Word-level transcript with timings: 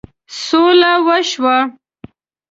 سوله 0.43 0.93
وشوه. 1.07 1.57